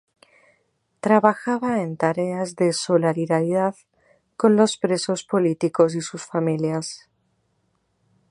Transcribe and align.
Trabajaba 0.99 1.79
en 1.83 1.95
tareas 1.95 2.55
de 2.55 2.73
solidaridad 2.73 3.75
con 4.35 4.55
los 4.55 4.77
presos 4.77 5.23
políticos 5.23 5.93
y 5.93 6.01
sus 6.01 6.25
familias. 6.25 7.07